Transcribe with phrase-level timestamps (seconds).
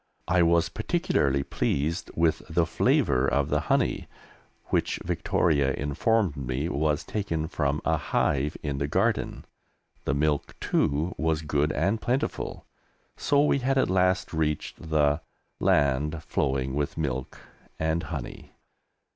[0.27, 4.07] I was particularly pleased with the flavour of the honey,
[4.69, 9.45] which Victoria informed me was taken from a hive in the garden.
[10.05, 12.65] The milk, too, was good and plentiful,
[13.15, 15.21] so we had at last reached the
[15.59, 17.39] "land flowing with milk
[17.77, 18.53] and honey."